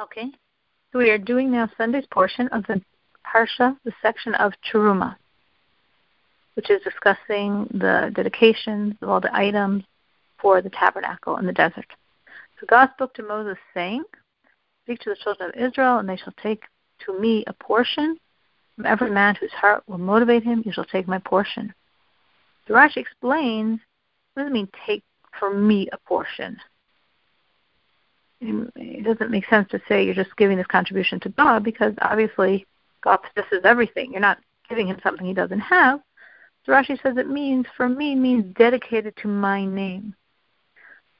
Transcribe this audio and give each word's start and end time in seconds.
Okay. 0.00 0.26
So 0.92 0.98
we 0.98 1.10
are 1.10 1.18
doing 1.18 1.50
now 1.50 1.70
Sunday's 1.76 2.06
portion 2.10 2.48
of 2.48 2.64
the 2.66 2.80
Parsha, 3.26 3.76
the 3.84 3.92
section 4.02 4.34
of 4.34 4.52
Teruma, 4.70 5.16
which 6.54 6.70
is 6.70 6.82
discussing 6.82 7.66
the 7.72 8.10
dedications 8.14 8.94
of 9.00 9.08
all 9.08 9.20
the 9.20 9.34
items 9.34 9.84
for 10.40 10.60
the 10.60 10.70
tabernacle 10.70 11.36
in 11.36 11.46
the 11.46 11.52
desert. 11.52 11.86
So 12.60 12.66
God 12.68 12.90
spoke 12.94 13.14
to 13.14 13.22
Moses, 13.22 13.58
saying, 13.74 14.04
Speak 14.84 14.98
to 15.00 15.10
the 15.10 15.16
children 15.22 15.50
of 15.50 15.70
Israel, 15.70 15.98
and 15.98 16.08
they 16.08 16.16
shall 16.16 16.34
take 16.42 16.64
to 17.06 17.18
me 17.18 17.44
a 17.46 17.52
portion. 17.52 18.18
From 18.76 18.86
every 18.86 19.10
man 19.10 19.36
whose 19.36 19.52
heart 19.52 19.84
will 19.86 19.98
motivate 19.98 20.42
him, 20.42 20.62
you 20.64 20.72
shall 20.72 20.84
take 20.84 21.06
my 21.06 21.18
portion. 21.18 21.72
The 22.66 22.74
Rashi 22.74 22.96
explains, 22.98 23.80
what 24.34 24.44
does 24.44 24.50
it 24.50 24.54
mean, 24.54 24.68
take 24.86 25.04
for 25.38 25.54
me 25.54 25.88
a 25.92 25.98
portion? 25.98 26.58
It 28.44 29.04
doesn't 29.04 29.30
make 29.30 29.46
sense 29.48 29.68
to 29.70 29.80
say 29.88 30.04
you're 30.04 30.14
just 30.14 30.36
giving 30.36 30.56
this 30.56 30.66
contribution 30.66 31.20
to 31.20 31.28
God 31.28 31.62
because 31.62 31.94
obviously 32.02 32.66
God 33.02 33.18
possesses 33.18 33.60
everything. 33.64 34.10
You're 34.12 34.20
not 34.20 34.38
giving 34.68 34.88
him 34.88 34.98
something 35.02 35.24
he 35.24 35.32
doesn't 35.32 35.60
have. 35.60 36.00
So 36.64 36.72
Rashi 36.72 37.00
says 37.02 37.16
it 37.16 37.28
means, 37.28 37.66
for 37.76 37.88
me, 37.88 38.14
means 38.14 38.54
dedicated 38.56 39.16
to 39.18 39.28
my 39.28 39.64
name. 39.64 40.14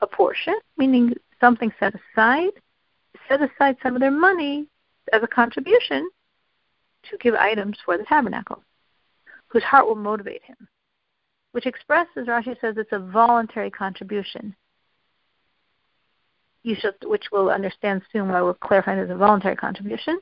A 0.00 0.06
portion, 0.06 0.54
meaning 0.76 1.14
something 1.40 1.72
set 1.78 1.94
aside, 1.94 2.52
set 3.28 3.40
aside 3.40 3.76
some 3.82 3.94
of 3.94 4.00
their 4.00 4.10
money 4.10 4.66
as 5.12 5.22
a 5.22 5.28
contribution 5.28 6.08
to 7.10 7.18
give 7.18 7.34
items 7.34 7.78
for 7.84 7.98
the 7.98 8.04
tabernacle, 8.04 8.62
whose 9.48 9.62
heart 9.62 9.86
will 9.86 9.94
motivate 9.94 10.42
him, 10.42 10.68
which 11.52 11.66
expresses, 11.66 12.26
Rashi 12.26 12.60
says, 12.60 12.76
it's 12.78 12.92
a 12.92 12.98
voluntary 12.98 13.70
contribution. 13.70 14.54
You 16.62 16.76
shall, 16.78 16.92
which 17.04 17.24
we'll 17.32 17.50
understand 17.50 18.02
soon 18.12 18.28
why 18.28 18.42
we're 18.42 18.54
clarifying 18.54 19.00
as 19.00 19.10
a 19.10 19.16
voluntary 19.16 19.56
contribution. 19.56 20.20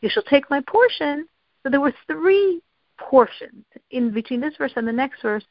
You 0.00 0.10
shall 0.10 0.22
take 0.22 0.50
my 0.50 0.60
portion. 0.62 1.26
So 1.62 1.70
there 1.70 1.80
were 1.80 1.94
three 2.06 2.60
portions. 2.98 3.64
In 3.90 4.10
between 4.10 4.40
this 4.40 4.56
verse 4.56 4.72
and 4.76 4.86
the 4.86 4.92
next 4.92 5.22
verse, 5.22 5.44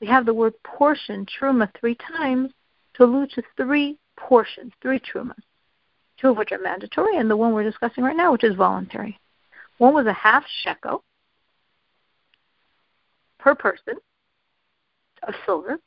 we 0.00 0.06
have 0.06 0.26
the 0.26 0.34
word 0.34 0.54
portion, 0.62 1.26
truma, 1.26 1.68
three 1.78 1.96
times 1.96 2.50
to 2.94 3.04
allude 3.04 3.30
to 3.32 3.42
three 3.56 3.98
portions, 4.16 4.72
three 4.82 5.00
trumas, 5.00 5.40
two 6.20 6.28
of 6.28 6.36
which 6.36 6.52
are 6.52 6.58
mandatory, 6.58 7.16
and 7.16 7.30
the 7.30 7.36
one 7.36 7.52
we're 7.52 7.64
discussing 7.64 8.04
right 8.04 8.16
now, 8.16 8.32
which 8.32 8.44
is 8.44 8.54
voluntary. 8.54 9.18
One 9.78 9.94
was 9.94 10.06
a 10.06 10.12
half 10.12 10.44
shekel 10.62 11.02
per 13.38 13.54
person 13.54 13.94
of 15.22 15.34
silver, 15.46 15.78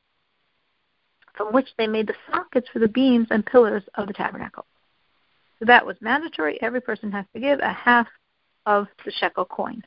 from 1.42 1.54
which 1.54 1.70
they 1.78 1.88
made 1.88 2.08
the 2.08 2.14
sockets 2.30 2.68
for 2.72 2.80
the 2.80 2.88
beams 2.88 3.28
and 3.32 3.46
pillars 3.46 3.84
of 3.96 4.08
the 4.08 4.14
tabernacle. 4.14 4.66
So 5.60 5.66
that 5.66 5.86
was 5.86 5.96
mandatory. 6.00 6.62
Every 6.62 6.82
person 6.82 7.12
has 7.12 7.26
to 7.34 7.40
give 7.40 7.60
a 7.60 7.74
half 7.74 8.08
of 8.66 8.88
the 9.06 9.12
shekel 9.12 9.46
coin. 9.46 9.84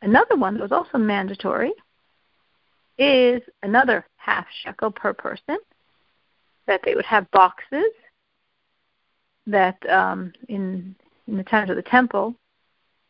Another 0.00 0.36
one 0.36 0.54
that 0.54 0.62
was 0.62 0.72
also 0.72 0.98
mandatory 0.98 1.72
is 2.98 3.42
another 3.62 4.06
half 4.16 4.46
shekel 4.62 4.90
per 4.90 5.12
person, 5.12 5.58
that 6.66 6.80
they 6.84 6.94
would 6.94 7.04
have 7.04 7.30
boxes 7.30 7.92
that 9.46 9.76
um, 9.90 10.32
in 10.48 10.94
in 11.26 11.36
the 11.36 11.44
times 11.44 11.70
of 11.70 11.76
the 11.76 11.82
temple, 11.82 12.34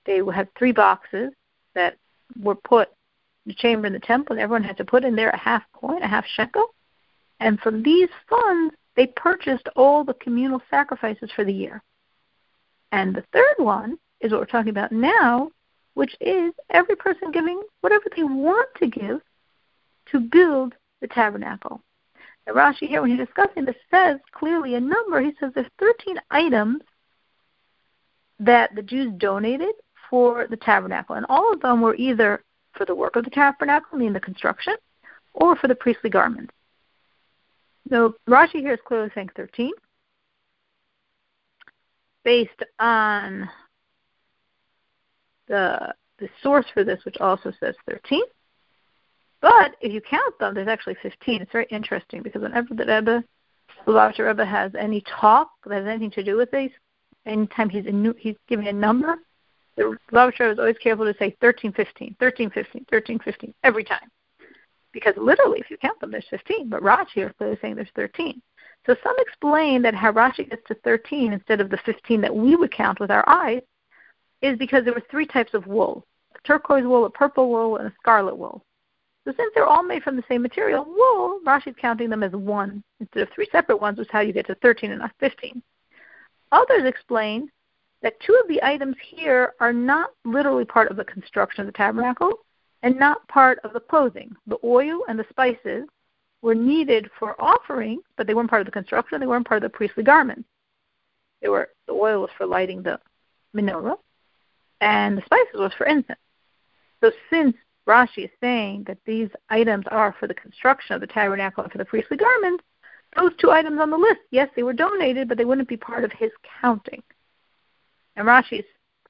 they 0.07 0.23
would 0.23 0.35
have 0.35 0.49
three 0.57 0.73
boxes 0.73 1.33
that 1.75 1.97
were 2.41 2.55
put 2.55 2.89
the 3.47 3.55
chamber 3.55 3.87
in 3.87 3.93
the 3.93 4.01
temple, 4.01 4.35
and 4.35 4.41
everyone 4.41 4.65
had 4.65 4.77
to 4.79 4.85
put 4.85 5.05
in 5.05 5.17
there 5.17 5.31
a 5.31 5.39
half 5.39 5.63
coin, 5.73 6.03
a 6.03 6.09
half 6.09 6.25
shekel. 6.27 6.75
And 7.41 7.61
from 7.61 7.83
these 7.83 8.09
funds, 8.29 8.75
they 8.97 9.09
purchased 9.09 9.69
all 9.77 10.05
the 10.05 10.15
communal 10.15 10.63
sacrifices 10.71 11.31
for 11.35 11.45
the 11.45 11.53
year. 11.53 11.83
And 12.93 13.15
the 13.15 13.25
third 13.33 13.57
one 13.59 13.99
is 14.21 14.31
what 14.31 14.41
we're 14.41 14.47
talking 14.47 14.71
about 14.71 14.93
now, 14.93 15.51
which 15.95 16.15
is 16.21 16.53
every 16.71 16.97
person 16.97 17.33
giving 17.33 17.61
whatever 17.81 18.05
they 18.15 18.23
want 18.23 18.69
to 18.77 18.87
give 18.87 19.21
to 20.13 20.21
build 20.21 20.75
the 21.01 21.09
tabernacle. 21.09 21.83
Now, 22.47 22.55
Rashi 22.55 22.89
here, 22.89 23.01
when 23.01 23.11
he's 23.11 23.27
discussing 23.27 23.65
this, 23.65 23.77
says 23.91 24.19
clearly 24.33 24.75
a 24.75 24.81
number. 24.81 25.21
He 25.21 25.33
says 25.41 25.53
there's 25.55 25.67
13 25.79 26.19
items 26.31 26.83
that 28.39 28.75
the 28.75 28.83
Jews 28.83 29.13
donated 29.17 29.75
for 30.11 30.47
the 30.49 30.57
tabernacle, 30.57 31.17
and 31.17 31.27
all 31.29 31.53
of 31.53 31.61
them 31.61 31.81
were 31.81 31.95
either 31.95 32.45
for 32.77 32.85
the 32.85 32.95
work 32.95 33.17
of 33.17 33.25
the 33.25 33.31
tabernacle, 33.31 33.99
meaning 33.99 34.13
the 34.13 34.21
construction, 34.21 34.75
or 35.33 35.57
for 35.57 35.69
the 35.69 35.75
priestly 35.75 36.11
garments. 36.11 36.53
So 37.91 38.15
Rashi 38.29 38.61
here 38.61 38.75
is 38.75 38.81
clearly 38.87 39.11
saying 39.15 39.31
13, 39.37 39.73
based 42.25 42.63
on 42.79 43.49
the 45.49 45.95
the 46.19 46.29
source 46.43 46.67
for 46.73 46.85
this, 46.85 47.05
which 47.05 47.17
also 47.19 47.53
says 47.61 47.75
13. 47.89 48.23
But 49.41 49.77
if 49.81 49.93
you 49.93 50.01
count 50.01 50.39
them, 50.39 50.55
there's 50.55 50.69
actually 50.69 50.97
15. 51.03 51.43
It's 51.43 51.53
very 51.53 51.67
interesting 51.71 52.23
because 52.23 52.43
whenever 52.43 52.69
the 52.71 52.87
Rebbe, 52.87 53.25
the 53.85 53.93
Lubavitcher 53.93 54.27
Rebbe 54.27 54.47
has 54.47 54.73
any 54.79 55.03
talk 55.21 55.51
that 55.67 55.75
has 55.75 55.87
anything 55.87 56.11
to 56.13 56.25
do 56.25 56.37
with 56.37 56.51
these, 56.51 56.71
anytime 57.27 57.69
he's 57.69 57.87
in, 57.87 58.15
he's 58.19 58.37
giving 58.49 58.69
a 58.69 58.73
number, 58.73 59.17
the 59.77 59.97
Lubavitcher 60.13 60.53
is 60.53 60.59
always 60.59 60.79
careful 60.79 61.05
to 61.05 61.19
say 61.19 61.37
13, 61.41 61.73
15, 61.73 62.17
13, 62.19 62.51
15, 62.51 62.87
13, 62.91 63.19
15 63.19 63.55
every 63.65 63.85
time. 63.85 64.09
Because 64.93 65.15
literally, 65.17 65.59
if 65.59 65.71
you 65.71 65.77
count 65.77 65.99
them, 66.01 66.13
there's 66.13 66.27
15. 66.31 66.69
But 66.69 66.83
Rashi 66.83 67.27
is 67.27 67.33
clearly 67.37 67.59
saying 67.61 67.75
there's 67.75 67.89
13. 67.97 68.41
So 68.87 68.95
some 69.03 69.15
explain 69.19 69.83
that 69.83 69.95
how 69.95 70.13
Rashi 70.13 70.49
gets 70.49 70.63
to 70.69 70.75
13 70.85 71.33
instead 71.33 71.61
of 71.61 71.71
the 71.71 71.79
15 71.79 72.21
that 72.21 72.35
we 72.35 72.55
would 72.55 72.73
count 72.73 73.01
with 73.01 73.11
our 73.11 73.29
eyes 73.29 73.63
is 74.43 74.59
because 74.59 74.85
there 74.85 74.93
were 74.93 75.03
three 75.11 75.27
types 75.27 75.55
of 75.55 75.67
wool 75.67 76.07
a 76.35 76.47
turquoise 76.47 76.85
wool, 76.85 77.05
a 77.07 77.11
purple 77.11 77.49
wool, 77.49 77.77
and 77.77 77.87
a 77.87 77.93
scarlet 78.01 78.37
wool. 78.37 78.65
So 79.25 79.33
since 79.37 79.53
they're 79.55 79.67
all 79.67 79.83
made 79.83 80.03
from 80.03 80.17
the 80.17 80.25
same 80.29 80.43
material, 80.43 80.85
wool, 80.85 81.41
Rashi's 81.47 81.77
counting 81.81 82.11
them 82.11 82.23
as 82.23 82.33
one 82.33 82.83
instead 83.01 83.23
of 83.23 83.29
three 83.35 83.49
separate 83.51 83.81
ones, 83.81 83.99
is 83.99 84.07
how 84.11 84.21
you 84.21 84.33
get 84.33 84.47
to 84.49 84.55
13 84.57 84.91
and 84.91 85.01
not 85.01 85.13
15. 85.19 85.63
Others 86.53 86.85
explain 86.85 87.49
that 88.03 88.21
two 88.21 88.39
of 88.43 88.49
the 88.49 88.63
items 88.63 88.97
here 89.01 89.55
are 89.61 89.73
not 89.73 90.11
literally 90.25 90.65
part 90.65 90.91
of 90.91 90.97
the 90.97 91.05
construction 91.05 91.61
of 91.61 91.67
the 91.67 91.73
tabernacle 91.73 92.33
and 92.83 92.99
not 92.99 93.27
part 93.29 93.59
of 93.65 93.73
the 93.73 93.81
clothing. 93.81 94.35
The 94.47 94.59
oil 94.63 95.05
and 95.09 95.19
the 95.19 95.27
spices 95.31 95.85
were 96.43 96.55
needed 96.55 97.11
for 97.19 97.41
offering, 97.43 98.01
but 98.17 98.27
they 98.27 98.35
weren't 98.35 98.51
part 98.51 98.61
of 98.61 98.67
the 98.67 98.73
construction. 98.73 99.19
They 99.19 99.27
weren't 99.27 99.47
part 99.47 99.65
of 99.65 99.71
the 99.71 99.77
priestly 99.77 100.05
garments. 100.05 100.45
They 101.41 101.49
were 101.49 101.71
the 101.87 101.95
oil 101.95 102.23
was 102.23 102.31
for 102.37 102.47
lighting 102.47 102.83
the 102.83 103.01
menorah, 103.57 103.97
and 104.81 105.17
the 105.17 105.23
spices 105.25 105.55
was 105.55 105.73
for 105.77 105.87
incense. 105.87 106.19
So 107.01 107.11
since 107.31 107.57
Rashi 107.87 108.25
is 108.25 108.31
saying 108.41 108.85
that 108.87 108.99
these 109.07 109.29
items 109.51 109.85
are 109.91 110.15
for 110.19 110.27
the 110.27 110.35
construction 110.35 110.95
of 110.95 111.01
the 111.01 111.07
tabernacle 111.07 111.63
and 111.63 111.73
for 111.73 111.79
the 111.79 111.85
priestly 111.85 112.17
garments, 112.17 112.65
those 113.17 113.33
two 113.39 113.51
items 113.51 113.81
on 113.81 113.91
the 113.91 113.97
list, 113.97 114.21
yes, 114.31 114.49
they 114.57 114.63
were 114.63 114.73
donated, 114.73 115.29
but 115.29 115.39
they 115.39 115.45
wouldn't 115.45 115.69
be 115.69 115.77
part 115.77 116.05
of 116.05 116.13
his 116.13 116.31
counting. 116.61 117.03
And 118.17 118.27
Rashi 118.27 118.61
is 118.61 118.65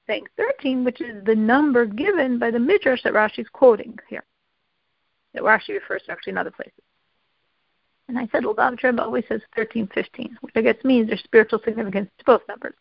saying 0.06 0.26
13, 0.36 0.84
which 0.84 1.00
is 1.00 1.24
the 1.24 1.34
number 1.34 1.86
given 1.86 2.38
by 2.38 2.50
the 2.50 2.58
Midrash 2.58 3.02
that 3.04 3.12
Rashi 3.12 3.40
is 3.40 3.48
quoting 3.52 3.98
here, 4.08 4.24
that 5.32 5.42
Rashi 5.42 5.70
refers 5.70 6.02
to 6.06 6.12
actually 6.12 6.32
in 6.32 6.38
other 6.38 6.50
places. 6.50 6.82
And 8.08 8.18
I 8.18 8.28
said, 8.30 8.44
well, 8.44 8.54
Bob 8.54 8.76
Treb 8.78 9.00
always 9.00 9.24
says 9.28 9.40
13, 9.56 9.88
15, 9.94 10.38
which 10.42 10.54
I 10.56 10.60
guess 10.60 10.76
means 10.84 11.08
there's 11.08 11.22
spiritual 11.22 11.60
significance 11.64 12.10
to 12.18 12.24
both 12.24 12.42
numbers. 12.48 12.74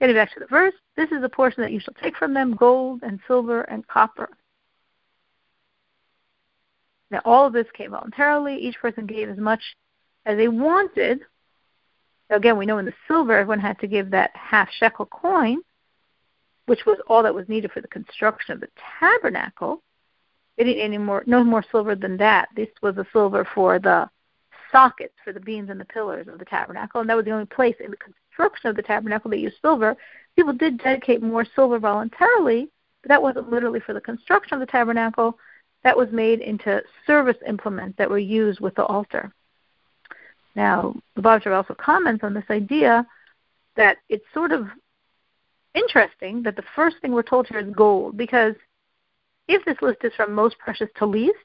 Getting 0.00 0.16
back 0.16 0.32
to 0.32 0.40
the 0.40 0.46
verse, 0.46 0.72
this 0.96 1.10
is 1.12 1.20
the 1.20 1.28
portion 1.28 1.62
that 1.62 1.72
you 1.72 1.80
shall 1.80 1.94
take 2.02 2.16
from 2.16 2.32
them 2.32 2.56
gold 2.56 3.00
and 3.02 3.20
silver 3.26 3.62
and 3.62 3.86
copper. 3.86 4.30
Now, 7.10 7.20
all 7.24 7.46
of 7.46 7.52
this 7.52 7.66
came 7.74 7.90
voluntarily. 7.90 8.56
Each 8.56 8.78
person 8.78 9.04
gave 9.04 9.28
as 9.28 9.36
much 9.36 9.60
as 10.24 10.38
they 10.38 10.48
wanted. 10.48 11.20
Again, 12.30 12.56
we 12.56 12.66
know 12.66 12.78
in 12.78 12.84
the 12.84 12.94
silver, 13.08 13.36
everyone 13.36 13.58
had 13.58 13.78
to 13.80 13.88
give 13.88 14.10
that 14.10 14.30
half 14.34 14.68
shekel 14.70 15.06
coin, 15.06 15.58
which 16.66 16.86
was 16.86 16.98
all 17.08 17.24
that 17.24 17.34
was 17.34 17.48
needed 17.48 17.72
for 17.72 17.80
the 17.80 17.88
construction 17.88 18.54
of 18.54 18.60
the 18.60 18.68
tabernacle. 19.00 19.82
They 20.56 20.64
didn't 20.64 20.82
any 20.82 20.98
more, 20.98 21.24
no 21.26 21.42
more 21.42 21.64
silver 21.70 21.96
than 21.96 22.16
that. 22.18 22.48
This 22.54 22.68
was 22.82 22.94
the 22.94 23.06
silver 23.12 23.46
for 23.54 23.78
the 23.78 24.08
sockets 24.70 25.14
for 25.24 25.32
the 25.32 25.40
beams 25.40 25.70
and 25.70 25.80
the 25.80 25.84
pillars 25.84 26.28
of 26.28 26.38
the 26.38 26.44
tabernacle, 26.44 27.00
and 27.00 27.10
that 27.10 27.16
was 27.16 27.24
the 27.24 27.32
only 27.32 27.46
place 27.46 27.76
in 27.84 27.90
the 27.90 27.96
construction 27.96 28.70
of 28.70 28.76
the 28.76 28.82
tabernacle 28.82 29.30
they 29.30 29.36
used 29.38 29.56
silver. 29.60 29.96
People 30.36 30.52
did 30.52 30.78
dedicate 30.78 31.22
more 31.22 31.44
silver 31.56 31.80
voluntarily, 31.80 32.68
but 33.02 33.08
that 33.08 33.22
wasn't 33.22 33.50
literally 33.50 33.80
for 33.80 33.92
the 33.92 34.00
construction 34.00 34.54
of 34.54 34.60
the 34.60 34.70
tabernacle. 34.70 35.36
That 35.82 35.96
was 35.96 36.12
made 36.12 36.40
into 36.40 36.82
service 37.06 37.38
implements 37.48 37.96
that 37.98 38.10
were 38.10 38.18
used 38.18 38.60
with 38.60 38.74
the 38.76 38.84
altar. 38.84 39.32
Now, 40.54 40.94
the 41.14 41.22
Lubavitcher 41.22 41.54
also 41.54 41.74
comments 41.74 42.24
on 42.24 42.34
this 42.34 42.44
idea 42.50 43.06
that 43.76 43.98
it's 44.08 44.24
sort 44.34 44.52
of 44.52 44.66
interesting 45.74 46.42
that 46.42 46.56
the 46.56 46.64
first 46.74 46.96
thing 47.00 47.12
we're 47.12 47.22
told 47.22 47.46
here 47.46 47.60
is 47.60 47.72
gold, 47.74 48.16
because 48.16 48.54
if 49.46 49.64
this 49.64 49.76
list 49.80 49.98
is 50.02 50.12
from 50.16 50.34
most 50.34 50.58
precious 50.58 50.88
to 50.96 51.06
least, 51.06 51.36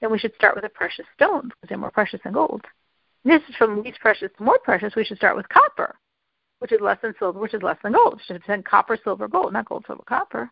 then 0.00 0.10
we 0.10 0.18
should 0.18 0.34
start 0.34 0.54
with 0.54 0.64
the 0.64 0.68
precious 0.68 1.06
stones 1.14 1.50
because 1.50 1.68
they're 1.68 1.78
more 1.78 1.90
precious 1.90 2.20
than 2.24 2.32
gold. 2.32 2.62
And 3.24 3.32
this 3.32 3.48
is 3.48 3.54
from 3.56 3.82
least 3.82 4.00
precious 4.00 4.30
to 4.36 4.42
more 4.42 4.58
precious. 4.58 4.94
We 4.96 5.04
should 5.04 5.18
start 5.18 5.36
with 5.36 5.48
copper 5.48 5.94
which 6.62 6.70
is 6.70 6.80
less 6.80 6.98
than 7.02 7.12
silver, 7.18 7.40
which 7.40 7.54
is 7.54 7.62
less 7.62 7.76
than 7.82 7.92
gold. 7.92 8.14
It 8.14 8.20
should 8.24 8.40
have 8.40 8.64
copper, 8.64 8.96
silver, 9.02 9.26
gold, 9.26 9.52
not 9.52 9.68
gold, 9.68 9.82
silver, 9.84 10.04
copper. 10.06 10.48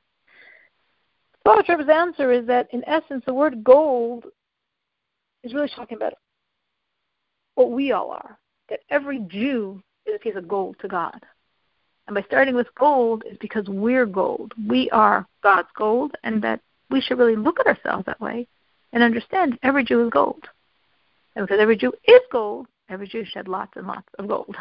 Lubavitcher's 1.46 1.88
answer 1.88 2.32
is 2.32 2.48
that 2.48 2.66
in 2.72 2.82
essence, 2.84 3.22
the 3.26 3.32
word 3.32 3.62
gold 3.62 4.24
is 5.44 5.54
really 5.54 5.70
talking 5.72 5.96
about 5.96 6.14
what 7.54 7.70
we 7.70 7.92
all 7.92 8.10
are. 8.10 8.38
That 8.68 8.80
every 8.90 9.18
Jew 9.20 9.82
is 10.06 10.14
a 10.14 10.18
piece 10.18 10.36
of 10.36 10.48
gold 10.48 10.76
to 10.80 10.88
God. 10.88 11.20
And 12.06 12.14
by 12.14 12.22
starting 12.22 12.54
with 12.54 12.74
gold 12.74 13.24
is 13.30 13.38
because 13.38 13.68
we're 13.68 14.06
gold. 14.06 14.52
We 14.68 14.90
are 14.90 15.26
God's 15.42 15.68
gold, 15.76 16.16
and 16.24 16.42
that 16.42 16.60
we 16.90 17.00
should 17.00 17.18
really 17.18 17.36
look 17.36 17.60
at 17.60 17.66
ourselves 17.66 18.06
that 18.06 18.20
way 18.20 18.46
and 18.92 19.02
understand 19.02 19.58
every 19.62 19.84
Jew 19.84 20.04
is 20.04 20.10
gold. 20.10 20.48
And 21.36 21.46
because 21.46 21.60
every 21.60 21.76
Jew 21.76 21.92
is 22.06 22.20
gold, 22.32 22.66
every 22.88 23.06
Jew 23.06 23.24
shed 23.24 23.48
lots 23.48 23.72
and 23.76 23.86
lots 23.86 24.08
of 24.18 24.28
gold. 24.28 24.56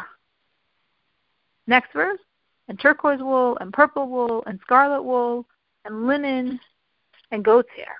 Next 1.66 1.92
verse, 1.92 2.20
and 2.68 2.78
turquoise 2.78 3.20
wool, 3.20 3.58
and 3.60 3.72
purple 3.72 4.08
wool, 4.08 4.44
and 4.46 4.60
scarlet 4.60 5.02
wool, 5.02 5.46
and 5.84 6.06
linen, 6.06 6.60
and 7.32 7.44
goat's 7.44 7.68
hair. 7.76 7.96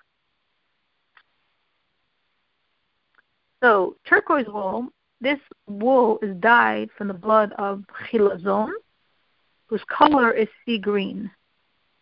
So 3.62 3.96
turquoise 4.08 4.46
wool, 4.46 4.88
this 5.20 5.38
wool 5.66 6.18
is 6.22 6.36
dyed 6.36 6.90
from 6.96 7.08
the 7.08 7.14
blood 7.14 7.52
of 7.58 7.84
chilazon, 8.10 8.70
whose 9.66 9.82
color 9.88 10.32
is 10.32 10.48
sea 10.64 10.78
green. 10.78 11.30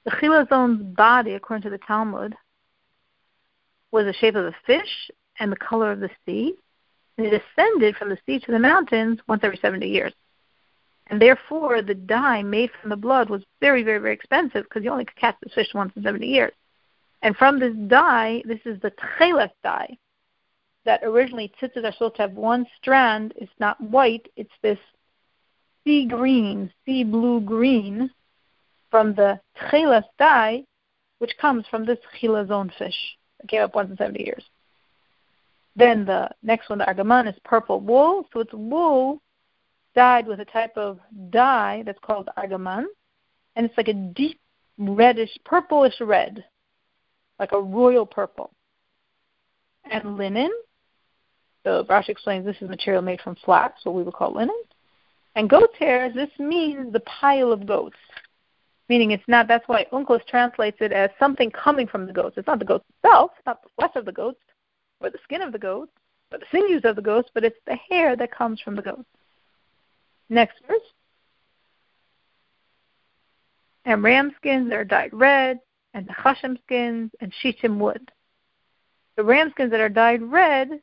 The 0.05 0.13
chilazon's 0.13 0.83
body, 0.95 1.35
according 1.35 1.65
to 1.65 1.71
the 1.71 1.79
Talmud, 1.79 2.35
was 3.91 4.05
the 4.05 4.13
shape 4.13 4.37
of 4.37 4.47
a 4.47 4.55
fish 4.67 5.11
and 5.41 5.51
the 5.51 5.57
color 5.57 5.91
of 5.93 6.01
the 6.01 6.11
sea. 6.25 6.55
And 7.17 7.27
it 7.27 7.43
ascended 7.43 7.97
from 7.97 8.11
the 8.11 8.19
sea 8.25 8.39
to 8.39 8.53
the 8.53 8.59
mountains 8.61 9.19
once 9.27 9.41
every 9.43 9.59
70 9.59 9.87
years. 9.87 10.13
And 11.09 11.21
therefore, 11.21 11.83
the 11.83 11.95
dye 11.95 12.43
made 12.43 12.71
from 12.81 12.91
the 12.91 12.97
blood 12.97 13.31
was 13.31 13.43
very, 13.61 13.83
very, 13.83 13.99
very 13.99 14.15
expensive 14.15 14.65
because 14.65 14.85
you 14.85 14.91
only 14.91 15.07
could 15.07 15.17
catch 15.17 15.37
fish 15.55 15.69
once 15.75 15.93
in 15.97 16.03
70 16.03 16.27
years. 16.27 16.53
And 17.23 17.37
from 17.37 17.59
this 17.59 17.75
dye, 17.89 18.43
this 18.45 18.61
is 18.65 18.81
the 18.81 18.93
tchelet 18.93 19.51
dye, 19.65 19.99
that 20.89 21.05
originally 21.05 21.53
tzitzis 21.61 21.85
are 21.85 21.93
supposed 21.93 22.17
to 22.17 22.23
have 22.23 22.33
one 22.33 22.67
strand. 22.81 23.35
It's 23.37 23.53
not 23.61 23.79
white, 23.79 24.27
it's 24.37 24.59
this 24.63 24.79
sea 25.85 26.07
green, 26.07 26.73
sea 26.87 27.05
blue 27.05 27.43
green 27.43 28.11
from 28.91 29.15
the 29.15 29.39
tchelet 29.61 30.05
dye, 30.19 30.65
which 31.19 31.37
comes 31.39 31.67
from 31.71 31.85
this 31.85 31.99
chilazon 32.19 32.71
fish 32.79 33.19
that 33.39 33.49
came 33.49 33.61
up 33.61 33.75
once 33.75 33.91
in 33.91 33.99
70 33.99 34.25
years. 34.25 34.43
Then 35.77 36.07
the 36.07 36.31
next 36.43 36.71
one, 36.71 36.79
the 36.79 36.87
argaman, 36.87 37.29
is 37.29 37.39
purple 37.45 37.81
wool. 37.81 38.27
So 38.33 38.41
it's 38.41 38.55
wool 38.55 39.21
dyed 39.95 40.27
with 40.27 40.41
a 40.41 40.47
type 40.47 40.75
of 40.79 41.01
dye 41.29 41.83
that's 41.85 41.99
called 42.01 42.31
argaman, 42.39 42.85
and 43.57 43.67
it's 43.67 43.77
like 43.77 43.89
a 43.89 43.93
deep 43.93 44.41
reddish, 44.79 45.37
purplish 45.45 46.01
red, 46.01 46.47
like 47.39 47.53
a 47.53 47.61
royal 47.61 48.07
purple. 48.07 48.53
And 49.85 50.17
linen, 50.17 50.51
so 51.65 51.85
Rashi 51.85 52.11
explains 52.11 52.45
this 52.45 52.57
is 52.61 52.69
material 52.69 53.03
made 53.03 53.21
from 53.21 53.37
flax, 53.45 53.85
what 53.85 53.95
we 53.95 54.03
would 54.03 54.15
call 54.15 54.35
linen. 54.35 54.61
And 55.35 55.51
goat 55.51 55.71
hair, 55.79 56.13
this 56.13 56.31
means 56.39 56.93
the 56.93 57.01
pile 57.01 57.53
of 57.53 57.67
goats. 57.67 57.97
Meaning 58.89 59.11
it's 59.11 59.25
not, 59.29 59.49
that's 59.49 59.69
why 59.69 59.87
Onkelos 59.93 60.27
translates 60.27 60.79
it 60.81 60.93
as 60.93 61.11
something 61.19 61.51
coming 61.51 61.87
from 61.87 62.07
the 62.07 62.13
goats. 62.13 62.39
It's 62.39 62.47
not 62.47 62.59
the 62.59 62.65
goats 62.65 62.87
itself, 62.97 63.33
it's 63.37 63.47
not 63.47 63.63
the 63.63 63.69
flesh 63.77 63.93
of 63.97 64.07
the 64.07 64.13
goats, 64.13 64.41
or 65.01 65.11
the 65.11 65.19
skin 65.25 65.43
of 65.43 65.53
the 65.53 65.59
goats, 65.59 65.93
or 66.33 66.39
the 66.39 66.47
sinews 66.51 66.83
of 66.85 66.97
the 66.97 67.03
goats, 67.03 67.29
but 67.35 67.45
it's 67.45 67.59
the 67.67 67.77
hair 67.77 68.17
that 68.17 68.33
comes 68.33 68.61
from 68.61 68.77
the 68.77 68.83
goats. 68.83 69.05
Next 70.31 70.57
verse. 70.67 70.81
And 73.85 74.03
ram 74.03 74.33
skins 74.37 74.73
are 74.73 74.85
dyed 74.85 75.13
red, 75.13 75.61
and 75.95 76.07
the 76.07 76.13
chashim 76.13 76.59
skins, 76.65 77.11
and 77.21 77.33
shittim 77.41 77.79
wood. 77.79 78.11
The 79.17 79.25
ram 79.25 79.51
skins 79.51 79.71
that 79.71 79.81
are 79.81 79.89
dyed 79.89 80.23
red, 80.23 80.81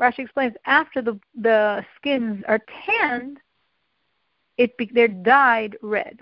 Rashi 0.00 0.20
explains, 0.20 0.54
after 0.66 1.00
the, 1.00 1.18
the 1.40 1.84
skins 1.96 2.42
are 2.46 2.60
tanned, 2.86 3.38
it 4.58 4.76
be, 4.76 4.90
they're 4.92 5.08
dyed 5.08 5.76
red. 5.82 6.20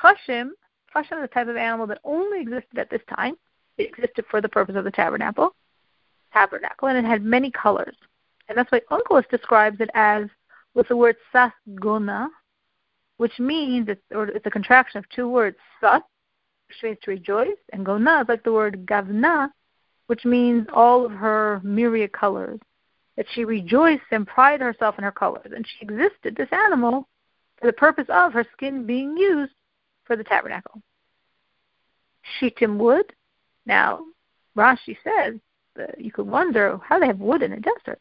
Chashim, 0.00 0.50
chashim 0.94 1.18
is 1.18 1.24
a 1.24 1.28
type 1.28 1.48
of 1.48 1.56
animal 1.56 1.86
that 1.86 2.00
only 2.04 2.40
existed 2.40 2.78
at 2.78 2.90
this 2.90 3.02
time. 3.14 3.34
It 3.76 3.88
existed 3.88 4.24
for 4.30 4.40
the 4.40 4.48
purpose 4.48 4.76
of 4.76 4.84
the 4.84 4.90
tabernacle, 4.90 5.54
tabernacle, 6.32 6.88
and 6.88 6.98
it 6.98 7.08
had 7.08 7.22
many 7.22 7.50
colors. 7.50 7.96
And 8.48 8.56
that's 8.56 8.70
why 8.70 8.80
Onkelos 8.90 9.28
describes 9.30 9.80
it 9.80 9.90
as 9.94 10.24
with 10.74 10.88
the 10.88 10.96
word 10.96 11.16
sasgona, 11.34 12.28
which 13.16 13.38
means 13.38 13.88
it's, 13.88 14.02
or 14.10 14.28
it's 14.28 14.46
a 14.46 14.50
contraction 14.50 14.98
of 14.98 15.08
two 15.08 15.28
words, 15.28 15.56
sas, 15.80 16.02
which 16.68 16.82
means 16.82 16.98
to 17.02 17.10
rejoice, 17.10 17.58
and 17.72 17.86
gona 17.86 18.22
is 18.22 18.28
like 18.28 18.42
the 18.42 18.52
word 18.52 18.86
gavna, 18.86 19.50
which 20.06 20.24
means 20.24 20.66
all 20.72 21.04
of 21.04 21.12
her 21.12 21.60
myriad 21.62 22.12
colors. 22.12 22.60
That 23.16 23.26
she 23.32 23.44
rejoiced 23.44 24.02
and 24.10 24.26
prided 24.26 24.60
herself 24.60 24.98
in 24.98 25.04
her 25.04 25.12
colors, 25.12 25.52
and 25.54 25.64
she 25.64 25.84
existed, 25.84 26.34
this 26.34 26.48
animal, 26.50 27.06
for 27.60 27.68
the 27.68 27.72
purpose 27.72 28.06
of 28.08 28.32
her 28.32 28.44
skin 28.52 28.86
being 28.86 29.16
used 29.16 29.52
for 30.04 30.16
the 30.16 30.24
tabernacle. 30.24 30.82
Shittim 32.40 32.76
wood. 32.76 33.12
Now, 33.66 34.00
Rashi 34.56 34.96
says 35.04 35.34
that 35.76 36.00
you 36.00 36.10
could 36.10 36.26
wonder 36.26 36.80
how 36.82 36.98
they 36.98 37.06
have 37.06 37.20
wood 37.20 37.42
in 37.42 37.52
a 37.52 37.60
desert. 37.60 38.00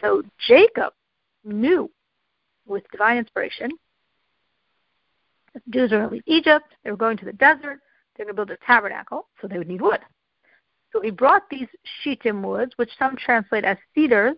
So 0.00 0.22
Jacob 0.46 0.92
knew 1.44 1.90
with 2.66 2.88
divine 2.90 3.18
inspiration 3.18 3.70
that 5.52 5.64
the 5.66 5.70
Jews 5.72 5.90
were 5.90 5.98
going 5.98 6.08
to 6.10 6.14
leave 6.14 6.22
Egypt, 6.26 6.74
they 6.84 6.90
were 6.90 6.96
going 6.96 7.16
to 7.16 7.24
the 7.24 7.32
desert, 7.32 7.80
they 8.16 8.24
were 8.24 8.32
going 8.32 8.36
to 8.36 8.46
build 8.46 8.50
a 8.50 8.66
tabernacle, 8.66 9.26
so 9.40 9.48
they 9.48 9.58
would 9.58 9.68
need 9.68 9.80
wood. 9.80 10.00
So 10.92 11.00
he 11.00 11.10
brought 11.10 11.48
these 11.50 11.68
shittim 12.02 12.42
woods, 12.42 12.72
which 12.76 12.90
some 12.98 13.16
translate 13.16 13.64
as 13.64 13.76
cedars, 13.94 14.36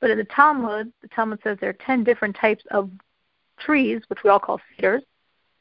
but 0.00 0.10
in 0.10 0.18
the 0.18 0.24
Talmud, 0.24 0.92
the 1.00 1.08
Talmud 1.08 1.40
says 1.42 1.58
there 1.60 1.70
are 1.70 1.86
ten 1.86 2.04
different 2.04 2.36
types 2.36 2.64
of 2.70 2.90
trees, 3.58 4.02
which 4.08 4.20
we 4.24 4.30
all 4.30 4.38
call 4.38 4.60
cedars. 4.76 5.02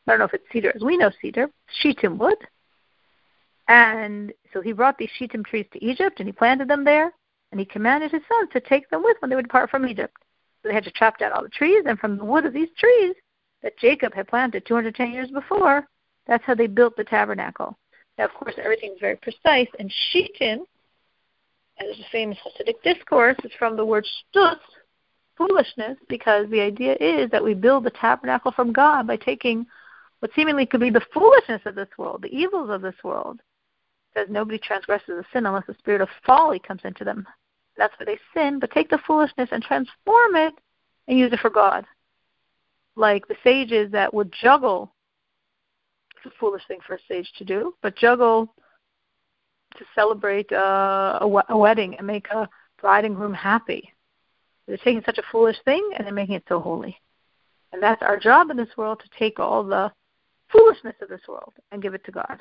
I 0.07 0.11
don't 0.11 0.19
know 0.19 0.25
if 0.25 0.33
it's 0.33 0.51
cedars. 0.51 0.81
we 0.83 0.97
know 0.97 1.11
cedar, 1.21 1.49
shittim 1.81 2.17
wood. 2.17 2.37
And 3.67 4.33
so 4.51 4.61
he 4.61 4.73
brought 4.73 4.97
these 4.97 5.11
shittim 5.17 5.43
trees 5.43 5.67
to 5.73 5.83
Egypt, 5.85 6.19
and 6.19 6.27
he 6.27 6.33
planted 6.33 6.67
them 6.67 6.83
there, 6.83 7.13
and 7.51 7.59
he 7.59 7.65
commanded 7.65 8.11
his 8.11 8.23
sons 8.27 8.49
to 8.53 8.59
take 8.59 8.89
them 8.89 9.03
with 9.03 9.17
when 9.19 9.29
they 9.29 9.35
would 9.35 9.45
depart 9.45 9.69
from 9.69 9.87
Egypt. 9.87 10.15
So 10.61 10.69
they 10.69 10.73
had 10.73 10.83
to 10.83 10.91
chop 10.91 11.19
down 11.19 11.31
all 11.31 11.43
the 11.43 11.49
trees, 11.49 11.83
and 11.85 11.99
from 11.99 12.17
the 12.17 12.25
wood 12.25 12.45
of 12.45 12.53
these 12.53 12.69
trees 12.77 13.15
that 13.61 13.77
Jacob 13.77 14.13
had 14.13 14.27
planted 14.27 14.65
210 14.65 15.11
years 15.11 15.29
before, 15.29 15.87
that's 16.27 16.43
how 16.43 16.55
they 16.55 16.67
built 16.67 16.97
the 16.97 17.03
tabernacle. 17.03 17.77
Now, 18.17 18.25
of 18.25 18.33
course, 18.33 18.55
everything 18.57 18.91
is 18.93 18.99
very 18.99 19.15
precise, 19.15 19.67
and 19.79 19.91
shittim, 20.11 20.65
as 21.79 21.87
a 21.99 22.09
famous 22.11 22.37
Hasidic 22.45 22.81
discourse, 22.83 23.37
is 23.43 23.51
from 23.57 23.75
the 23.75 23.85
word 23.85 24.05
shtut, 24.35 24.59
foolishness, 25.37 25.97
because 26.07 26.49
the 26.49 26.61
idea 26.61 26.95
is 26.99 27.31
that 27.31 27.43
we 27.43 27.53
build 27.53 27.83
the 27.83 27.91
tabernacle 27.91 28.51
from 28.51 28.73
God 28.73 29.07
by 29.07 29.15
taking 29.17 29.65
what 30.19 30.31
seemingly 30.35 30.65
could 30.65 30.79
be 30.79 30.91
the 30.91 31.05
foolishness 31.13 31.61
of 31.65 31.75
this 31.75 31.89
world, 31.97 32.21
the 32.21 32.35
evils 32.35 32.69
of 32.69 32.81
this 32.81 32.95
world. 33.03 33.39
It 33.39 34.19
says 34.19 34.27
nobody 34.29 34.59
transgresses 34.59 35.09
a 35.09 35.25
sin 35.33 35.45
unless 35.45 35.65
the 35.67 35.73
spirit 35.79 36.01
of 36.01 36.09
folly 36.25 36.59
comes 36.59 36.81
into 36.83 37.03
them. 37.03 37.27
That's 37.77 37.93
why 37.97 38.05
they 38.05 38.19
sin, 38.35 38.59
but 38.59 38.71
take 38.71 38.89
the 38.89 38.99
foolishness 39.07 39.49
and 39.51 39.63
transform 39.63 40.35
it 40.35 40.53
and 41.07 41.17
use 41.17 41.33
it 41.33 41.39
for 41.39 41.49
God. 41.49 41.85
Like 42.95 43.27
the 43.27 43.37
sages 43.43 43.91
that 43.91 44.13
would 44.13 44.31
juggle, 44.31 44.93
it's 46.23 46.33
a 46.33 46.39
foolish 46.39 46.61
thing 46.67 46.79
for 46.85 46.95
a 46.95 46.99
sage 47.07 47.31
to 47.37 47.45
do, 47.45 47.73
but 47.81 47.95
juggle 47.95 48.53
to 49.77 49.85
celebrate 49.95 50.51
uh, 50.51 51.19
a, 51.21 51.43
a 51.49 51.57
wedding 51.57 51.95
and 51.95 52.05
make 52.05 52.27
a 52.29 52.47
bride 52.79 53.05
and 53.05 53.15
groom 53.15 53.33
happy. 53.33 53.91
They're 54.67 54.77
taking 54.77 55.01
such 55.05 55.17
a 55.17 55.23
foolish 55.31 55.57
thing 55.65 55.91
and 55.95 56.05
they're 56.05 56.13
making 56.13 56.35
it 56.35 56.43
so 56.47 56.59
holy. 56.59 56.97
And 57.73 57.81
that's 57.81 58.01
our 58.01 58.19
job 58.19 58.49
in 58.49 58.57
this 58.57 58.69
world 58.77 58.99
to 58.99 59.19
take 59.19 59.39
all 59.39 59.63
the 59.63 59.91
foolishness 60.51 60.95
of 61.01 61.09
this 61.09 61.21
world 61.27 61.53
and 61.71 61.81
give 61.81 61.93
it 61.93 62.03
to 62.05 62.11
God. 62.11 62.39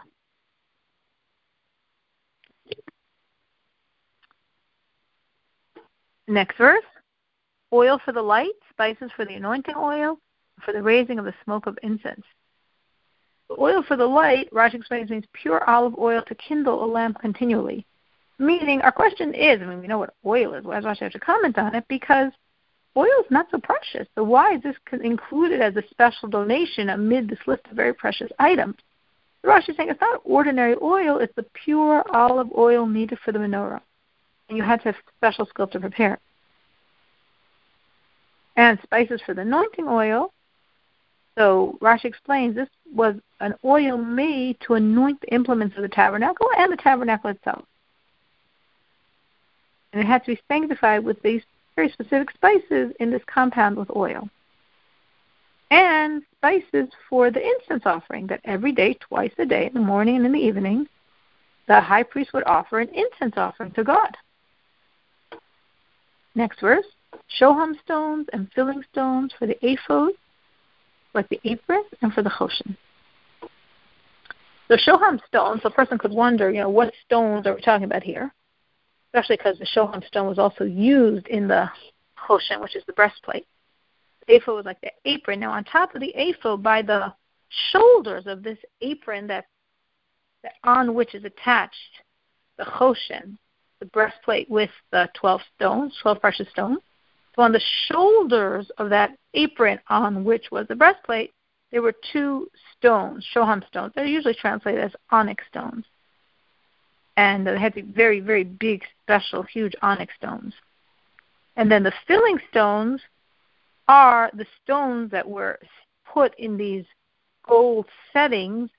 Next 6.27 6.57
verse 6.59 6.85
oil 7.73 8.01
for 8.05 8.13
the 8.13 8.23
light, 8.23 8.49
spices 8.71 9.11
for 9.15 9.25
the 9.25 9.35
anointing 9.35 9.77
oil, 9.77 10.19
for 10.65 10.73
the 10.73 10.83
raising 10.83 11.19
of 11.19 11.25
the 11.25 11.35
smoke 11.45 11.67
of 11.67 11.79
incense. 11.83 12.25
Oil 13.59 13.83
for 13.83 13.97
the 13.97 14.07
light, 14.07 14.49
Rashi 14.53 14.75
explains, 14.75 15.11
means 15.11 15.25
pure 15.33 15.69
olive 15.69 15.99
oil 15.99 16.23
to 16.29 16.35
kindle 16.37 16.85
a 16.85 16.87
lamp 16.87 17.19
continually. 17.21 17.85
Meaning, 18.39 18.81
our 18.83 18.93
question 18.93 19.35
is, 19.35 19.61
I 19.61 19.67
mean, 19.67 19.81
we 19.81 19.87
know 19.87 19.99
what 19.99 20.15
oil 20.25 20.55
is. 20.55 20.65
Why 20.65 20.81
does 20.81 20.85
Rashi 20.85 21.01
have 21.01 21.13
to 21.13 21.19
comment 21.19 21.59
on 21.59 21.75
it? 21.75 21.85
Because 21.89 22.33
oil 22.97 23.09
is 23.21 23.31
not 23.31 23.47
so 23.51 23.59
precious. 23.59 24.07
So 24.15 24.25
why 24.25 24.55
is 24.55 24.63
this 24.63 24.77
included 25.03 25.61
as 25.61 25.77
a 25.77 25.83
special 25.91 26.29
donation 26.29 26.91
amid 26.91 27.29
this 27.29 27.41
list 27.47 27.63
of 27.71 27.77
very 27.77 27.93
precious 27.93 28.31
items? 28.39 28.77
Rashi 29.45 29.71
is 29.71 29.77
saying 29.77 29.89
it's 29.89 30.01
not 30.01 30.21
ordinary 30.25 30.77
oil, 30.81 31.19
it's 31.19 31.35
the 31.35 31.47
pure 31.65 32.05
olive 32.15 32.49
oil 32.57 32.87
needed 32.87 33.19
for 33.25 33.33
the 33.33 33.39
menorah 33.39 33.81
and 34.51 34.59
you 34.59 34.65
had 34.65 34.83
to 34.83 34.87
have 34.87 34.97
special 35.17 35.47
skill 35.47 35.69
to 35.69 35.81
prepare. 35.81 36.19
and 38.57 38.79
spices 38.83 39.23
for 39.25 39.33
the 39.33 39.41
anointing 39.41 39.87
oil. 39.89 40.35
So 41.37 41.79
Rashi 41.81 42.07
explains 42.07 42.55
this 42.55 42.69
was 42.93 43.17
an 43.41 43.55
oil 43.65 43.97
made 43.97 44.59
to 44.67 44.75
anoint 44.75 45.21
the 45.21 45.33
implements 45.33 45.77
of 45.77 45.83
the 45.83 45.89
tabernacle 45.89 46.49
and 46.59 46.73
the 46.73 46.77
tabernacle 46.77 47.31
itself. 47.31 47.65
And 49.93 50.03
it 50.03 50.07
had 50.07 50.25
to 50.25 50.35
be 50.35 50.41
sanctified 50.49 51.05
with 51.05 51.21
these 51.23 51.43
very 51.77 51.91
specific 51.91 52.31
spices 52.33 52.93
in 53.01 53.11
this 53.11 53.23
compound 53.27 53.77
with 53.77 53.91
oil. 53.95 54.29
And 55.71 56.23
spices 56.37 56.89
for 57.09 57.31
the 57.31 57.41
incense 57.41 57.85
offering, 57.87 58.27
that 58.27 58.41
every 58.45 58.73
day, 58.73 58.95
twice 58.95 59.33
a 59.39 59.47
day, 59.47 59.67
in 59.67 59.75
the 59.75 59.81
morning 59.81 60.17
and 60.17 60.27
in 60.27 60.33
the 60.33 60.39
evening, 60.39 60.89
the 61.69 61.81
high 61.81 62.03
priest 62.03 62.33
would 62.33 62.45
offer 62.47 62.81
an 62.81 62.89
incense 62.89 63.35
offering 63.37 63.71
to 63.73 63.85
God. 63.85 64.17
Next 66.35 66.61
verse 66.61 66.87
shoham 67.41 67.79
stones 67.85 68.27
and 68.33 68.51
filling 68.55 68.83
stones 68.93 69.33
for 69.39 69.47
the 69.47 69.59
ephod, 69.65 70.13
like 71.15 71.29
the 71.29 71.41
apron, 71.45 71.85
and 72.03 72.13
for 72.13 72.23
the 72.23 72.31
choshen. 72.31 72.77
So 74.69 74.77
shoham 74.77 75.19
stones, 75.27 75.63
a 75.65 75.71
person 75.71 75.99
could 75.99 76.13
wonder, 76.13 76.51
you 76.51 76.61
know, 76.61 76.69
what 76.69 76.93
stones 77.05 77.47
are 77.47 77.55
we 77.55 77.61
talking 77.61 77.85
about 77.85 78.05
here? 78.05 78.33
Especially 79.09 79.37
because 79.37 79.59
the 79.59 79.67
shoham 79.67 80.07
stone 80.07 80.29
was 80.29 80.39
also 80.39 80.65
used 80.65 81.27
in 81.27 81.49
the 81.49 81.69
choshen, 82.29 82.61
which 82.61 82.77
is 82.77 82.85
the 82.87 82.93
breastplate. 82.93 83.47
The 84.29 84.37
ephod 84.37 84.55
was 84.55 84.65
like 84.67 84.81
the 84.81 84.93
apron. 85.05 85.41
Now, 85.41 85.51
on 85.51 85.65
top 85.65 85.95
of 85.95 86.01
the 86.01 86.13
ephod, 86.15 86.63
by 86.63 86.83
the 86.83 87.13
shoulders 87.73 88.27
of 88.27 88.45
this 88.45 88.59
apron 88.81 89.27
that, 89.27 89.47
that 90.45 90.53
on 90.63 90.95
which 90.95 91.17
is 91.17 91.25
attached 91.25 91.75
the 92.57 92.65
choshen, 92.65 93.37
the 93.81 93.87
breastplate 93.87 94.49
with 94.49 94.71
the 94.93 95.09
12 95.15 95.41
stones, 95.57 95.99
12 96.03 96.21
precious 96.21 96.49
stones. 96.51 96.79
So 97.37 97.43
on 97.43 97.53
the 97.53 97.63
shoulders 97.87 98.71
of 98.79 98.91
that 98.91 99.17
apron 99.35 99.79
on 99.89 100.25
which 100.25 100.51
was 100.51 100.67
the 100.69 100.75
breastplate, 100.75 101.33
there 101.71 101.83
were 101.83 101.95
two 102.13 102.51
stones, 102.77 103.27
shoham 103.35 103.67
stones. 103.69 103.93
They're 103.95 104.05
usually 104.05 104.35
translated 104.35 104.83
as 104.83 104.93
onyx 105.11 105.45
stones. 105.49 105.85
And 107.17 107.47
they 107.47 107.59
had 107.59 107.75
very, 107.95 108.21
very 108.21 108.45
big, 108.45 108.83
special, 109.03 109.43
huge 109.43 109.75
onyx 109.83 110.13
stones. 110.17 110.55
And 111.57 111.71
then 111.71 111.83
the 111.83 111.93
filling 112.09 112.39
stones 112.51 113.01
are 113.89 114.31
the 114.35 114.47
stones 114.63 115.11
that 115.11 115.29
were 115.29 115.59
put 116.13 116.37
in 116.39 116.57
these 116.57 116.85
gold 117.47 117.87
settings 118.13 118.71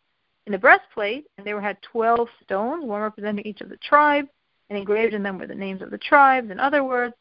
in 0.47 0.53
the 0.53 0.57
breastplate, 0.57 1.25
and 1.37 1.45
they 1.45 1.53
were 1.53 1.61
had 1.61 1.81
12 1.81 2.27
stones, 2.43 2.85
one 2.85 3.01
representing 3.01 3.45
each 3.45 3.61
of 3.61 3.69
the 3.69 3.77
tribes, 3.77 4.29
and 4.69 4.77
engraved 4.77 5.13
in 5.13 5.23
them 5.23 5.37
were 5.37 5.47
the 5.47 5.55
names 5.55 5.81
of 5.81 5.91
the 5.91 5.97
tribes. 5.97 6.49
In 6.49 6.59
other 6.59 6.83
words, 6.83 7.13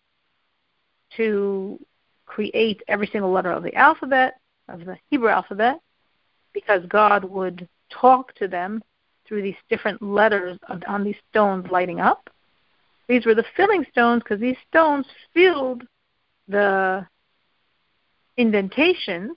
to 1.17 1.79
create 2.27 2.83
every 2.89 3.09
single 3.09 3.33
letter 3.33 3.51
of 3.51 3.63
the 3.63 3.75
alphabet, 3.75 4.35
of 4.69 4.85
the 4.85 4.97
Hebrew 5.11 5.29
alphabet, 5.29 5.81
because 6.53 6.85
God 6.89 7.25
would 7.25 7.69
talk 7.91 8.35
to 8.35 8.47
them 8.49 8.83
through 9.27 9.43
these 9.43 9.57
different 9.69 10.03
letters 10.03 10.59
on 10.89 11.05
these 11.05 11.17
stones 11.31 11.67
lighting 11.71 12.01
up. 12.01 12.31
These 13.09 13.27
were 13.27 13.35
the 13.35 13.45
filling 13.57 13.85
stones 13.91 14.23
because 14.23 14.41
these 14.41 14.57
stones 14.69 15.07
filled 15.35 15.83
the 16.49 17.07
indentations 18.37 19.37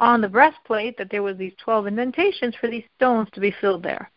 on 0.00 0.20
the 0.20 0.28
breastplate 0.28 0.98
that 0.98 1.10
there 1.10 1.22
was 1.22 1.36
these 1.36 1.52
12 1.62 1.86
indentations 1.86 2.54
for 2.60 2.68
these 2.68 2.84
stones 2.96 3.28
to 3.32 3.40
be 3.40 3.54
filled 3.60 3.82
there. 3.82 4.10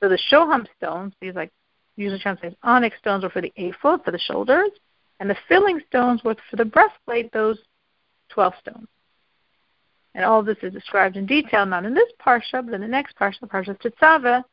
So 0.00 0.08
the 0.08 0.18
shoham 0.30 0.66
stones, 0.76 1.14
these 1.20 1.34
like 1.34 1.52
usually 1.96 2.20
translated 2.20 2.56
onyx 2.62 2.96
stones, 2.98 3.22
were 3.22 3.30
for 3.30 3.40
the 3.40 3.52
ephod, 3.56 4.04
for 4.04 4.10
the 4.10 4.18
shoulders, 4.18 4.70
and 5.20 5.28
the 5.28 5.36
filling 5.48 5.80
stones 5.88 6.22
were 6.24 6.36
for 6.50 6.56
the 6.56 6.64
breastplate, 6.64 7.30
those 7.32 7.58
12 8.30 8.54
stones. 8.60 8.88
And 10.14 10.24
all 10.24 10.42
this 10.42 10.58
is 10.62 10.72
described 10.72 11.16
in 11.16 11.26
detail, 11.26 11.64
not 11.64 11.84
in 11.84 11.94
this 11.94 12.10
parsha, 12.24 12.64
but 12.64 12.74
in 12.74 12.80
the 12.80 12.88
next 12.88 13.16
parsha, 13.16 13.40
the 13.40 13.46
parsha 13.46 13.78
Tetzaveh, 13.80 14.44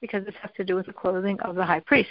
because 0.00 0.24
this 0.24 0.34
has 0.40 0.50
to 0.56 0.64
do 0.64 0.76
with 0.76 0.86
the 0.86 0.92
clothing 0.92 1.40
of 1.40 1.56
the 1.56 1.64
high 1.64 1.80
priest. 1.80 2.10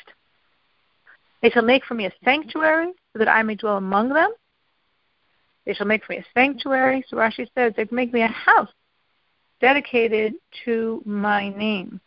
They 1.41 1.49
shall 1.49 1.63
make 1.63 1.85
for 1.85 1.93
me 1.93 2.05
a 2.05 2.13
sanctuary, 2.23 2.91
so 3.13 3.19
that 3.19 3.29
I 3.29 3.43
may 3.43 3.55
dwell 3.55 3.77
among 3.77 4.09
them. 4.09 4.31
They 5.65 5.73
shall 5.73 5.87
make 5.87 6.03
for 6.03 6.13
me 6.13 6.19
a 6.19 6.25
sanctuary, 6.33 7.05
so 7.07 7.15
Rashi 7.15 7.47
says, 7.55 7.73
they 7.77 7.87
make 7.91 8.11
me 8.11 8.21
a 8.21 8.27
house 8.27 8.69
dedicated 9.61 10.33
to 10.65 11.01
my 11.05 11.49
name. 11.49 12.01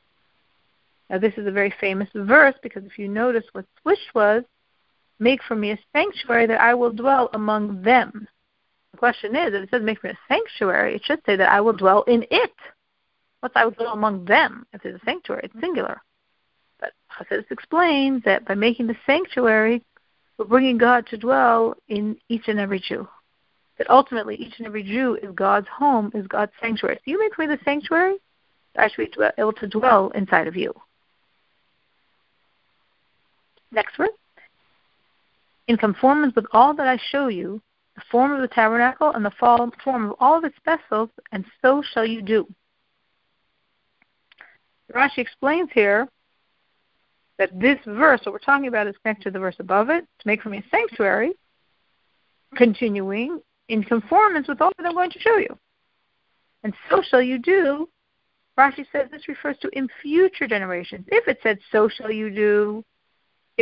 Now, 1.12 1.18
this 1.18 1.34
is 1.36 1.46
a 1.46 1.50
very 1.50 1.72
famous 1.78 2.08
verse 2.14 2.54
because 2.62 2.86
if 2.86 2.98
you 2.98 3.06
notice 3.06 3.44
what 3.52 3.66
swish 3.82 4.00
was, 4.14 4.44
make 5.18 5.42
for 5.42 5.54
me 5.54 5.72
a 5.72 5.78
sanctuary 5.92 6.46
that 6.46 6.58
I 6.58 6.72
will 6.72 6.90
dwell 6.90 7.28
among 7.34 7.82
them. 7.82 8.26
The 8.92 8.96
question 8.98 9.36
is, 9.36 9.52
if 9.52 9.64
it 9.64 9.70
says 9.70 9.82
make 9.82 10.00
for 10.00 10.06
me 10.06 10.14
a 10.14 10.34
sanctuary, 10.34 10.96
it 10.96 11.02
should 11.04 11.20
say 11.26 11.36
that 11.36 11.52
I 11.52 11.60
will 11.60 11.74
dwell 11.74 12.02
in 12.04 12.24
it. 12.30 12.54
What's 13.40 13.54
I 13.54 13.66
will 13.66 13.72
dwell 13.72 13.92
among 13.92 14.24
them? 14.24 14.64
If 14.72 14.86
it's 14.86 15.02
a 15.02 15.04
sanctuary, 15.04 15.42
it's 15.44 15.60
singular. 15.60 16.00
But 16.80 16.92
Hasidus 17.10 17.50
explains 17.50 18.24
that 18.24 18.46
by 18.46 18.54
making 18.54 18.86
the 18.86 18.96
sanctuary, 19.04 19.82
we're 20.38 20.46
bringing 20.46 20.78
God 20.78 21.06
to 21.08 21.18
dwell 21.18 21.74
in 21.88 22.16
each 22.30 22.48
and 22.48 22.58
every 22.58 22.80
Jew. 22.80 23.06
That 23.76 23.90
ultimately, 23.90 24.36
each 24.36 24.54
and 24.56 24.66
every 24.66 24.82
Jew 24.82 25.18
is 25.22 25.34
God's 25.34 25.68
home, 25.68 26.10
is 26.14 26.26
God's 26.26 26.52
sanctuary. 26.58 26.96
So 26.96 27.10
you 27.10 27.18
make 27.18 27.34
for 27.34 27.46
me 27.46 27.54
the 27.54 27.62
sanctuary, 27.66 28.16
I 28.78 28.88
should 28.88 29.10
be 29.10 29.26
able 29.36 29.52
to 29.52 29.66
dwell 29.66 30.10
inside 30.14 30.46
of 30.46 30.56
you. 30.56 30.72
Next 33.72 33.96
verse. 33.96 34.10
In 35.66 35.76
conformance 35.76 36.34
with 36.36 36.46
all 36.52 36.74
that 36.74 36.86
I 36.86 36.98
show 37.10 37.28
you, 37.28 37.60
the 37.96 38.02
form 38.10 38.32
of 38.32 38.40
the 38.40 38.48
tabernacle 38.48 39.12
and 39.12 39.24
the 39.24 39.32
form 39.38 39.72
of 40.10 40.16
all 40.20 40.36
of 40.36 40.44
its 40.44 40.56
vessels, 40.64 41.10
and 41.32 41.44
so 41.60 41.82
shall 41.92 42.04
you 42.04 42.22
do. 42.22 42.46
Rashi 44.94 45.18
explains 45.18 45.70
here 45.72 46.08
that 47.38 47.58
this 47.58 47.78
verse, 47.86 48.20
what 48.24 48.32
we're 48.32 48.38
talking 48.38 48.68
about, 48.68 48.86
is 48.86 48.94
connected 49.02 49.24
to 49.24 49.30
the 49.30 49.38
verse 49.38 49.56
above 49.58 49.88
it, 49.88 50.04
to 50.18 50.26
make 50.26 50.42
for 50.42 50.50
me 50.50 50.58
a 50.58 50.64
sanctuary, 50.70 51.32
continuing 52.56 53.40
in 53.68 53.82
conformance 53.82 54.48
with 54.48 54.60
all 54.60 54.72
that 54.76 54.86
I'm 54.86 54.94
going 54.94 55.10
to 55.10 55.18
show 55.18 55.38
you. 55.38 55.56
And 56.62 56.74
so 56.90 57.02
shall 57.02 57.22
you 57.22 57.38
do. 57.38 57.88
Rashi 58.58 58.84
says 58.92 59.08
this 59.10 59.28
refers 59.28 59.56
to 59.58 59.68
in 59.72 59.88
future 60.02 60.46
generations. 60.46 61.06
If 61.08 61.26
it 61.26 61.38
said, 61.42 61.58
so 61.70 61.88
shall 61.88 62.10
you 62.10 62.28
do, 62.28 62.84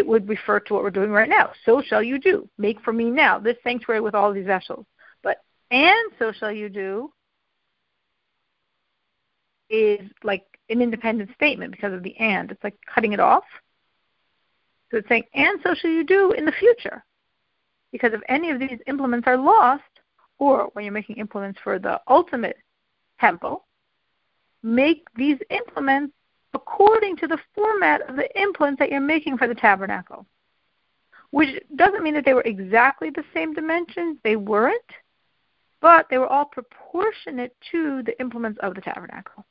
it 0.00 0.07
would 0.07 0.30
refer 0.30 0.59
to 0.59 0.73
what 0.73 0.83
we're 0.83 0.90
doing 0.90 1.11
right 1.11 1.28
now. 1.28 1.52
So 1.66 1.83
shall 1.83 2.02
you 2.02 2.19
do. 2.19 2.49
Make 2.57 2.80
for 2.80 2.90
me 2.90 3.11
now 3.11 3.38
this 3.38 3.59
sanctuary 3.62 4.00
with 4.00 4.14
all 4.14 4.33
these 4.33 4.47
vessels. 4.47 4.87
But 5.23 5.37
and 5.71 6.11
so 6.19 6.33
shall 6.33 6.50
you 6.50 6.71
do 6.71 7.12
is 9.69 10.00
like 10.25 10.47
an 10.71 10.80
independent 10.80 11.28
statement 11.35 11.73
because 11.73 11.92
of 11.92 12.02
the 12.02 12.16
and. 12.16 12.50
It's 12.50 12.64
like 12.64 12.78
cutting 12.92 13.12
it 13.12 13.21
off. 13.21 13.45
So 14.90 14.97
it's 14.97 15.09
saying, 15.09 15.25
and 15.35 15.61
so 15.62 15.75
shall 15.75 15.90
you 15.90 16.02
do 16.02 16.33
in 16.33 16.47
the 16.47 16.52
future. 16.52 17.04
Because 17.92 18.14
if 18.14 18.23
any 18.26 18.50
of 18.50 18.59
these 18.59 18.78
implements 18.87 19.26
are 19.26 19.37
lost, 19.37 19.83
or 20.38 20.71
when 20.73 20.87
you're 20.87 20.95
making 20.95 21.16
implements 21.16 21.61
for 21.62 21.78
the 21.78 22.00
ultimate 22.09 22.57
temple, 23.21 23.66
make 24.62 25.04
these 25.14 25.37
implements 25.50 26.14
according 26.54 27.16
to 27.16 27.26
the 27.26 27.38
format 27.54 28.09
of 28.09 28.16
the 28.16 28.40
implements 28.40 28.78
that 28.78 28.90
you're 28.90 29.00
making 29.00 29.38
for 29.38 29.47
the 29.47 29.54
tabernacle. 29.54 30.26
Which 31.30 31.62
doesn't 31.76 32.02
mean 32.02 32.14
that 32.14 32.25
they 32.25 32.35
were 32.35 32.42
exactly 32.42 33.11
the 33.11 33.25
same 33.33 33.54
dimensions, 33.54 34.19
they 34.25 34.37
weren't, 34.37 34.80
but 35.80 36.07
they 36.11 36.19
were 36.19 36.26
all 36.26 36.45
proportionate 36.45 37.57
to 37.71 38.02
the 38.02 38.19
implements 38.21 38.59
of 38.62 38.75
the 38.75 38.80
tabernacle. 38.80 39.45